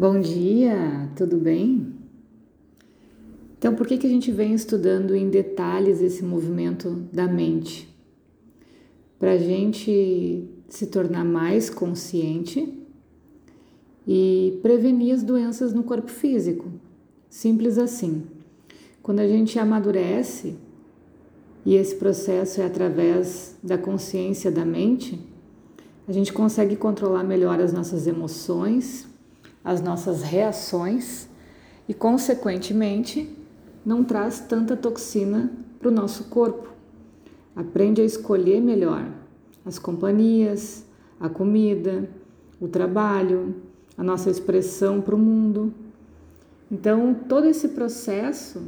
[0.00, 1.92] Bom dia, tudo bem?
[3.58, 7.92] Então, por que, que a gente vem estudando em detalhes esse movimento da mente?
[9.18, 12.78] Para a gente se tornar mais consciente
[14.06, 16.70] e prevenir as doenças no corpo físico.
[17.28, 18.22] Simples assim.
[19.02, 20.54] Quando a gente amadurece,
[21.66, 25.18] e esse processo é através da consciência da mente,
[26.06, 29.08] a gente consegue controlar melhor as nossas emoções
[29.64, 31.28] as nossas reações
[31.88, 33.36] e, consequentemente,
[33.84, 36.68] não traz tanta toxina para o nosso corpo.
[37.54, 39.10] Aprende a escolher melhor
[39.64, 40.84] as companhias,
[41.18, 42.08] a comida,
[42.60, 43.54] o trabalho,
[43.96, 45.72] a nossa expressão para o mundo.
[46.70, 48.62] Então, todo esse processo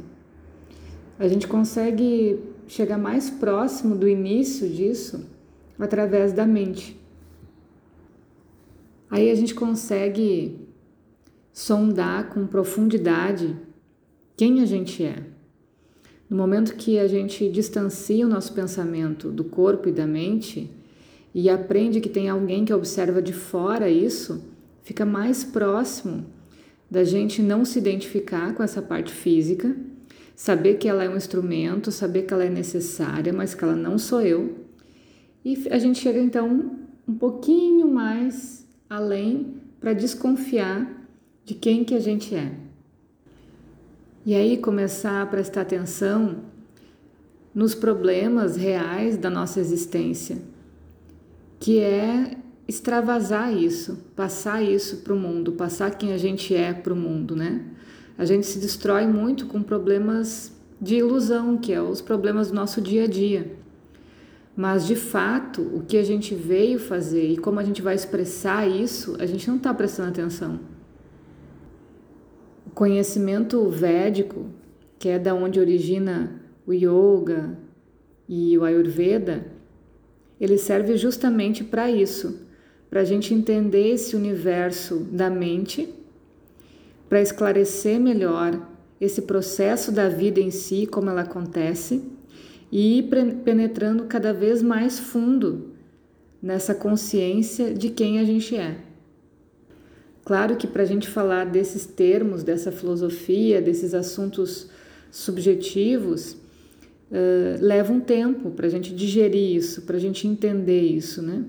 [1.17, 5.29] a gente consegue chegar mais próximo do início disso
[5.77, 6.99] através da mente.
[9.09, 10.67] Aí a gente consegue
[11.53, 13.55] sondar com profundidade
[14.37, 15.23] quem a gente é.
[16.29, 20.71] No momento que a gente distancia o nosso pensamento do corpo e da mente
[21.33, 24.43] e aprende que tem alguém que observa de fora isso,
[24.81, 26.25] fica mais próximo
[26.89, 29.75] da gente não se identificar com essa parte física,
[30.35, 33.97] saber que ela é um instrumento, saber que ela é necessária, mas que ela não
[33.97, 34.55] sou eu.
[35.43, 36.77] E a gente chega então
[37.07, 41.00] um pouquinho mais além para desconfiar
[41.51, 42.53] de quem que a gente é.
[44.25, 46.37] E aí começar a prestar atenção
[47.53, 50.37] nos problemas reais da nossa existência,
[51.59, 56.93] que é extravasar isso, passar isso para o mundo, passar quem a gente é para
[56.93, 57.65] o mundo, né?
[58.17, 62.79] A gente se destrói muito com problemas de ilusão, que é os problemas do nosso
[62.79, 63.57] dia a dia.
[64.55, 68.69] Mas de fato, o que a gente veio fazer e como a gente vai expressar
[68.69, 70.71] isso, a gente não está prestando atenção.
[72.71, 74.45] O conhecimento védico,
[74.97, 77.57] que é da onde origina o yoga
[78.29, 79.45] e o ayurveda,
[80.39, 82.47] ele serve justamente para isso,
[82.89, 85.93] para a gente entender esse universo da mente,
[87.09, 88.57] para esclarecer melhor
[89.01, 92.01] esse processo da vida em si, como ela acontece,
[92.71, 93.09] e ir
[93.43, 95.71] penetrando cada vez mais fundo
[96.41, 98.90] nessa consciência de quem a gente é.
[100.23, 104.67] Claro que para a gente falar desses termos, dessa filosofia, desses assuntos
[105.09, 111.21] subjetivos, uh, leva um tempo para a gente digerir isso, para a gente entender isso,
[111.21, 111.43] né?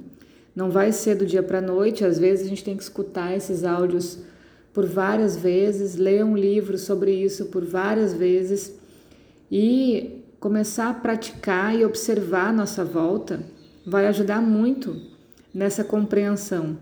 [0.55, 3.34] Não vai ser do dia para a noite, às vezes a gente tem que escutar
[3.34, 4.19] esses áudios
[4.72, 8.75] por várias vezes, ler um livro sobre isso por várias vezes
[9.50, 13.41] e começar a praticar e observar a nossa volta
[13.87, 15.00] vai ajudar muito
[15.55, 16.77] nessa compreensão.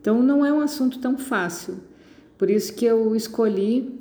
[0.00, 1.76] Então não é um assunto tão fácil.
[2.38, 4.00] Por isso que eu escolhi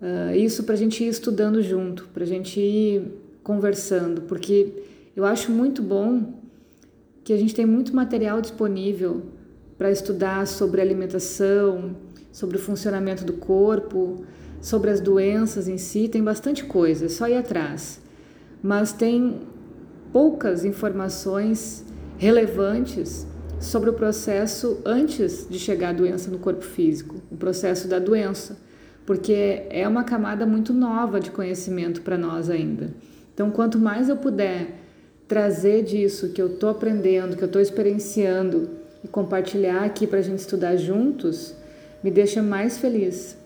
[0.00, 4.72] uh, isso para a gente ir estudando junto, para a gente ir conversando, porque
[5.14, 6.40] eu acho muito bom
[7.22, 9.22] que a gente tem muito material disponível
[9.76, 11.96] para estudar sobre alimentação,
[12.32, 14.24] sobre o funcionamento do corpo,
[14.60, 18.00] sobre as doenças em si, tem bastante coisa, é só ir atrás.
[18.62, 19.40] Mas tem
[20.12, 21.84] poucas informações
[22.18, 23.26] relevantes
[23.60, 28.56] sobre o processo antes de chegar a doença no corpo físico, o processo da doença,
[29.04, 32.90] porque é uma camada muito nova de conhecimento para nós ainda.
[33.34, 34.78] Então, quanto mais eu puder
[35.28, 38.70] trazer disso que eu estou aprendendo, que eu estou experienciando
[39.04, 41.54] e compartilhar aqui para a gente estudar juntos,
[42.02, 43.36] me deixa mais feliz.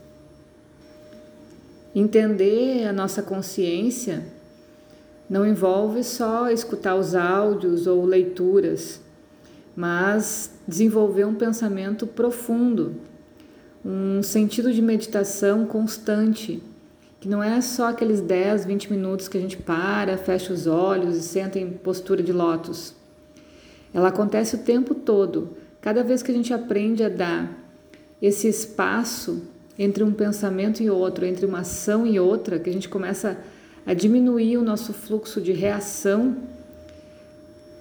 [1.94, 4.22] Entender a nossa consciência
[5.28, 9.03] não envolve só escutar os áudios ou leituras
[9.76, 12.94] mas desenvolver um pensamento profundo,
[13.84, 16.62] um sentido de meditação constante,
[17.20, 21.16] que não é só aqueles 10, 20 minutos que a gente para, fecha os olhos
[21.16, 22.94] e senta em postura de lótus.
[23.92, 25.56] Ela acontece o tempo todo.
[25.80, 27.50] Cada vez que a gente aprende a dar
[28.20, 29.42] esse espaço
[29.78, 33.38] entre um pensamento e outro, entre uma ação e outra, que a gente começa
[33.86, 36.36] a diminuir o nosso fluxo de reação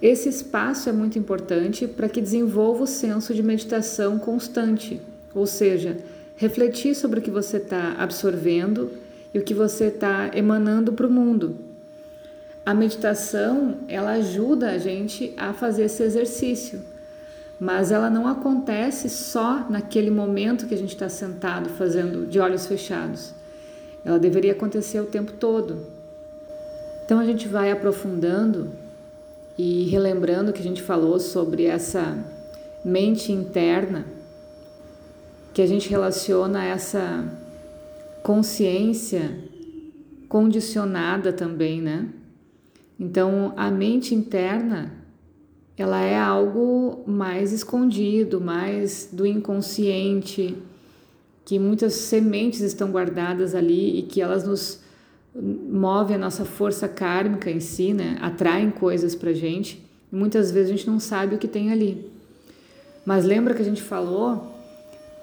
[0.02, 5.00] esse espaço é muito importante para que desenvolva o senso de meditação constante,
[5.34, 5.96] ou seja,
[6.36, 8.90] refletir sobre o que você está absorvendo
[9.32, 11.56] e o que você está emanando para o mundo.
[12.66, 16.80] A meditação ela ajuda a gente a fazer esse exercício,
[17.60, 22.66] mas ela não acontece só naquele momento que a gente está sentado fazendo de olhos
[22.66, 23.32] fechados.
[24.04, 25.86] Ela deveria acontecer o tempo todo.
[27.04, 28.70] Então a gente vai aprofundando
[29.56, 32.24] e relembrando que a gente falou sobre essa
[32.84, 34.04] mente interna,
[35.52, 37.24] que a gente relaciona essa
[38.22, 39.38] consciência
[40.28, 42.08] condicionada também, né?
[42.98, 44.92] Então, a mente interna,
[45.76, 50.56] ela é algo mais escondido, mais do inconsciente,
[51.44, 54.83] que muitas sementes estão guardadas ali e que elas nos
[55.34, 58.16] movem a nossa força kármica em si, né?
[58.20, 59.84] Atraem coisas pra gente.
[60.10, 62.10] Muitas vezes a gente não sabe o que tem ali.
[63.04, 64.54] Mas lembra que a gente falou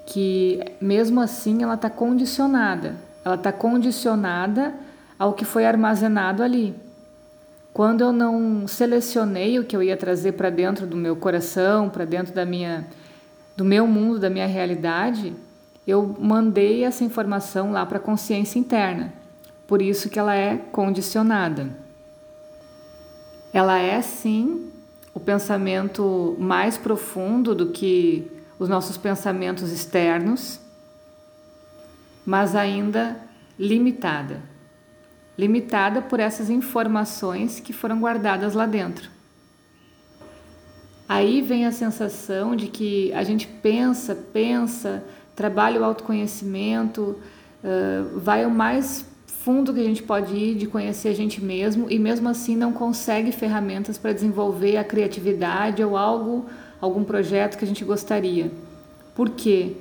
[0.06, 2.96] que mesmo assim ela está condicionada.
[3.24, 4.74] Ela está condicionada
[5.18, 6.74] ao que foi armazenado ali.
[7.72, 12.04] Quando eu não selecionei o que eu ia trazer para dentro do meu coração, para
[12.04, 12.86] dentro da minha,
[13.56, 15.32] do meu mundo, da minha realidade,
[15.86, 19.21] eu mandei essa informação lá para a consciência interna.
[19.66, 21.76] Por isso que ela é condicionada.
[23.52, 24.70] Ela é sim
[25.14, 30.60] o pensamento mais profundo do que os nossos pensamentos externos,
[32.24, 33.16] mas ainda
[33.58, 34.40] limitada.
[35.36, 39.10] Limitada por essas informações que foram guardadas lá dentro.
[41.08, 45.04] Aí vem a sensação de que a gente pensa, pensa,
[45.36, 47.18] trabalha o autoconhecimento,
[47.62, 49.04] uh, vai o mais
[49.44, 52.72] fundo que a gente pode ir de conhecer a gente mesmo e mesmo assim não
[52.72, 56.46] consegue ferramentas para desenvolver a criatividade ou algo,
[56.80, 58.52] algum projeto que a gente gostaria.
[59.16, 59.72] Por quê?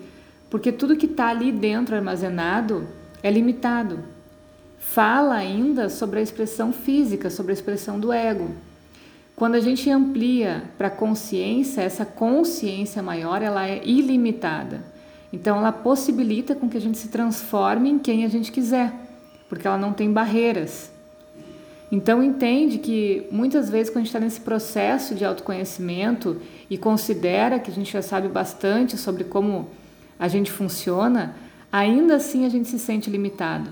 [0.50, 2.88] Porque tudo que está ali dentro armazenado
[3.22, 4.00] é limitado.
[4.80, 8.50] Fala ainda sobre a expressão física, sobre a expressão do ego.
[9.36, 14.82] Quando a gente amplia para a consciência, essa consciência maior, ela é ilimitada.
[15.32, 19.11] Então ela possibilita com que a gente se transforme em quem a gente quiser,
[19.52, 20.90] porque ela não tem barreiras.
[21.92, 26.38] Então entende que muitas vezes quando a gente está nesse processo de autoconhecimento
[26.70, 29.68] e considera que a gente já sabe bastante sobre como
[30.18, 31.36] a gente funciona,
[31.70, 33.70] ainda assim a gente se sente limitado.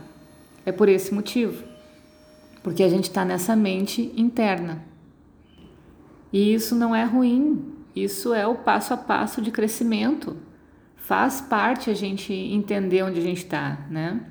[0.65, 1.63] É por esse motivo,
[2.61, 4.83] porque a gente está nessa mente interna.
[6.33, 10.35] E isso não é ruim, isso é o passo a passo de crescimento
[11.09, 14.21] faz parte a gente entender onde a gente está, né?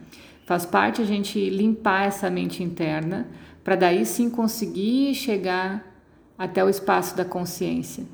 [0.49, 3.29] Faz parte a gente limpar essa mente interna
[3.63, 5.85] para daí sim conseguir chegar
[6.39, 8.07] até o espaço da consciência.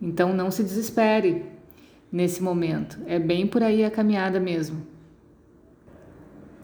[0.00, 1.44] Então não se desespere
[2.10, 2.98] nesse momento.
[3.06, 4.84] É bem por aí a caminhada mesmo.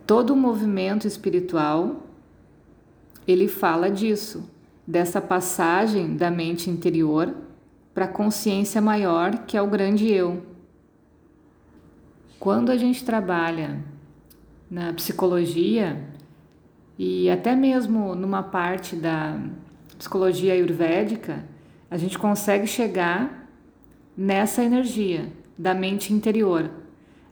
[0.04, 2.02] Todo o movimento espiritual
[3.24, 4.50] ele fala disso,
[4.84, 7.32] dessa passagem da mente interior
[7.94, 10.42] para a consciência maior, que é o grande eu.
[12.40, 13.96] Quando a gente trabalha
[14.70, 16.00] na psicologia
[16.98, 19.38] e até mesmo numa parte da
[19.96, 21.44] psicologia ayurvédica,
[21.90, 23.48] a gente consegue chegar
[24.16, 26.70] nessa energia da mente interior.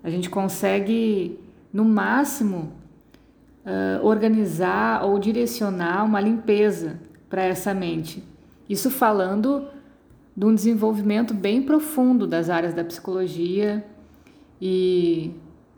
[0.03, 1.39] A gente consegue,
[1.73, 2.73] no máximo,
[3.65, 8.23] uh, organizar ou direcionar uma limpeza para essa mente.
[8.69, 9.69] Isso falando
[10.37, 13.85] de um desenvolvimento bem profundo das áreas da psicologia
[14.61, 15.33] e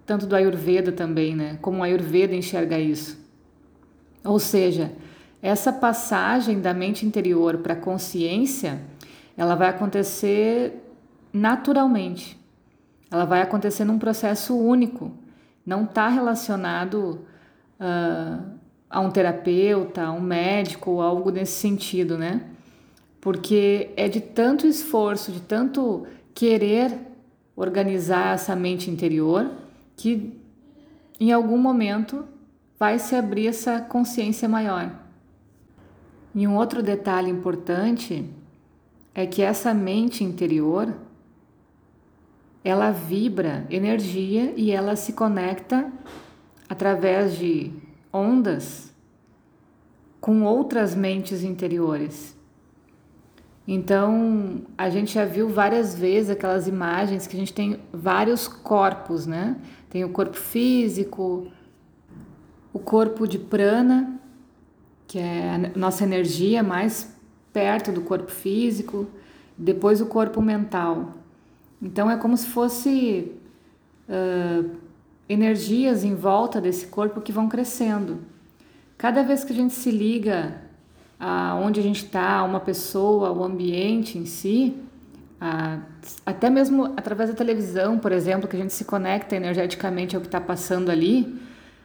[0.08, 1.58] tanto do Ayurveda também, né?
[1.60, 3.22] Como o Ayurveda enxerga isso.
[4.24, 4.90] Ou seja,
[5.42, 8.80] essa passagem da mente interior para a consciência,
[9.36, 10.82] ela vai acontecer
[11.30, 12.40] naturalmente.
[13.10, 15.12] Ela vai acontecer num processo único.
[15.64, 17.26] Não está relacionado
[17.78, 18.42] uh,
[18.88, 22.46] a um terapeuta, a um médico ou algo nesse sentido, né?
[23.20, 26.98] Porque é de tanto esforço, de tanto querer
[27.54, 29.50] organizar essa mente interior,
[29.98, 30.40] que
[31.20, 32.24] em algum momento
[32.78, 34.92] vai se abrir essa consciência maior.
[36.34, 38.24] E um outro detalhe importante
[39.12, 40.94] é que essa mente interior
[42.62, 45.90] ela vibra energia e ela se conecta
[46.68, 47.72] através de
[48.12, 48.94] ondas
[50.20, 52.36] com outras mentes interiores.
[53.70, 59.26] Então, a gente já viu várias vezes aquelas imagens que a gente tem vários corpos,
[59.26, 59.56] né?
[59.90, 61.48] Tem o corpo físico,
[62.72, 64.20] o corpo de prana,
[65.06, 67.14] que é a nossa energia mais
[67.52, 69.06] perto do corpo físico,
[69.56, 71.14] depois o corpo mental.
[71.80, 73.32] Então, é como se fosse
[74.08, 74.70] uh,
[75.28, 78.18] energias em volta desse corpo que vão crescendo.
[78.96, 80.60] Cada vez que a gente se liga
[81.18, 84.76] a onde a gente está, uma pessoa, o ambiente em si,
[85.40, 85.78] a,
[86.26, 90.28] até mesmo através da televisão, por exemplo, que a gente se conecta energeticamente ao que
[90.28, 91.40] está passando ali,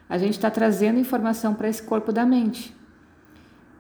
[0.10, 2.76] a gente está trazendo informação para esse corpo da mente.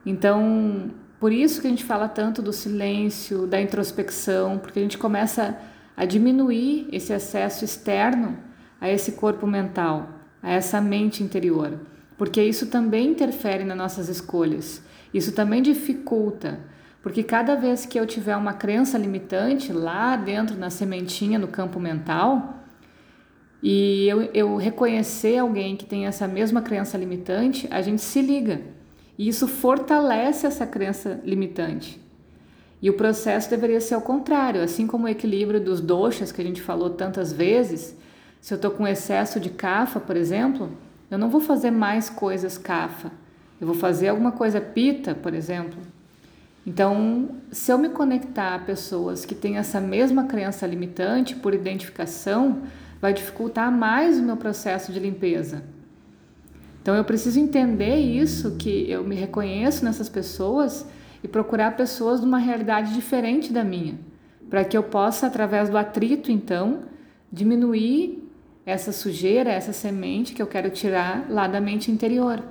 [0.06, 4.98] Então, por isso que a gente fala tanto do silêncio, da introspecção, porque a gente
[4.98, 5.58] começa
[5.96, 8.38] a diminuir esse acesso externo
[8.82, 10.10] a esse corpo mental,
[10.42, 11.80] a essa mente interior,
[12.18, 14.82] porque isso também interfere nas nossas escolhas.
[15.13, 16.60] Isso também dificulta,
[17.04, 21.78] porque cada vez que eu tiver uma crença limitante lá dentro na sementinha, no campo
[21.78, 22.64] mental,
[23.62, 28.62] e eu, eu reconhecer alguém que tem essa mesma crença limitante, a gente se liga.
[29.18, 32.02] E isso fortalece essa crença limitante.
[32.82, 36.46] E o processo deveria ser o contrário, assim como o equilíbrio dos doxas que a
[36.46, 37.98] gente falou tantas vezes.
[38.40, 40.72] Se eu estou com excesso de cafa, por exemplo,
[41.12, 43.12] eu não vou fazer mais coisas cafa.
[43.60, 45.80] Eu vou fazer alguma coisa pita, por exemplo.
[46.65, 52.62] Então, se eu me conectar a pessoas que têm essa mesma crença limitante por identificação,
[53.01, 55.63] vai dificultar mais o meu processo de limpeza.
[56.82, 60.86] Então, eu preciso entender isso, que eu me reconheço nessas pessoas
[61.22, 64.00] e procurar pessoas de uma realidade diferente da minha,
[64.50, 66.82] para que eu possa, através do atrito, então,
[67.32, 68.24] diminuir
[68.65, 72.41] essa sujeira, essa semente que eu quero tirar lá da mente interior.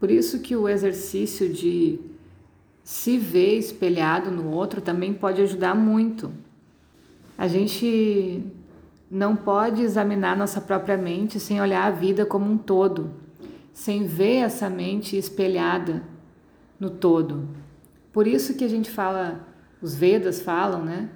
[0.00, 1.98] Por isso que o exercício de
[2.84, 6.30] se ver espelhado no outro também pode ajudar muito.
[7.36, 8.44] A gente
[9.10, 13.10] não pode examinar nossa própria mente sem olhar a vida como um todo,
[13.72, 16.02] sem ver essa mente espelhada
[16.78, 17.48] no todo.
[18.12, 19.48] Por isso que a gente fala,
[19.80, 21.08] os Vedas falam, né,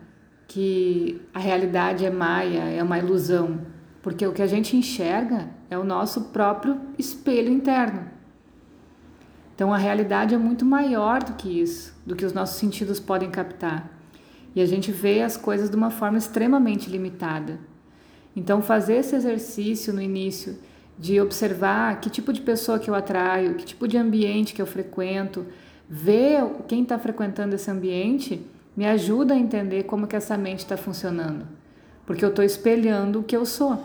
[0.48, 3.60] que a realidade é maia, é uma ilusão,
[4.02, 8.17] porque o que a gente enxerga é o nosso próprio espelho interno.
[9.58, 13.28] Então a realidade é muito maior do que isso, do que os nossos sentidos podem
[13.28, 13.90] captar.
[14.54, 17.58] E a gente vê as coisas de uma forma extremamente limitada.
[18.36, 20.56] Então fazer esse exercício no início
[20.96, 24.66] de observar que tipo de pessoa que eu atraio, que tipo de ambiente que eu
[24.66, 25.44] frequento,
[25.88, 28.40] ver quem está frequentando esse ambiente
[28.76, 31.44] me ajuda a entender como que essa mente está funcionando,
[32.06, 33.76] porque eu estou espelhando o que eu sou,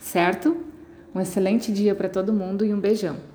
[0.00, 0.56] certo?
[1.14, 3.33] Um excelente dia para todo mundo e um beijão.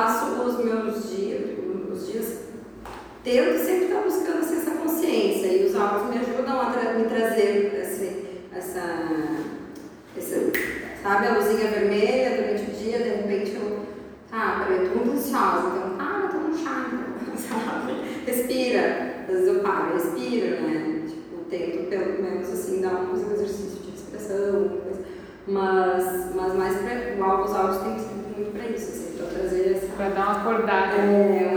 [0.00, 1.58] Passo os meus dias,
[1.92, 2.38] os dias
[3.22, 7.04] tendo sempre estar buscando assim, essa consciência e os áudios me ajudam a tra me
[7.04, 8.80] trazer esse, essa,
[10.16, 10.52] essa,
[11.02, 13.80] sabe, a luzinha vermelha durante o dia, de repente eu,
[14.30, 16.86] tá, peraí, eu tô muito ansiosa, então, para, toma um chá,
[17.20, 17.92] então, sabe,
[18.26, 23.80] respira, às vezes eu paro, respiro, né, tipo, tento pelo menos assim dar um exercício
[23.82, 24.80] de respiração,
[25.46, 29.72] mas, mas mais pra, os áudios tem que ser muito para isso, assim, para trazer
[29.72, 29.86] essa.
[29.96, 30.44] Para dar uma
[30.84, 31.46] acordada.
[31.46, 31.49] É.